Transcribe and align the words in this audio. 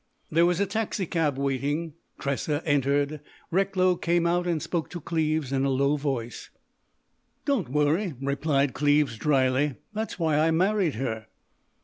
There 0.31 0.47
was 0.47 0.59
a 0.59 0.65
taxicab 0.65 1.37
waiting. 1.37 1.93
Tressa 2.17 2.63
entered. 2.65 3.21
Recklow 3.51 3.95
came 3.97 4.25
out 4.25 4.47
and 4.47 4.59
spoke 4.59 4.89
to 4.89 4.99
Cleves 4.99 5.51
in 5.51 5.63
a 5.63 5.69
low 5.69 5.95
voice. 5.95 6.49
"Don't 7.45 7.69
worry," 7.69 8.15
replied 8.19 8.73
Cleves 8.73 9.15
dryly. 9.15 9.75
"That's 9.93 10.17
why 10.17 10.39
I 10.39 10.49
married 10.49 10.95
her." 10.95 11.27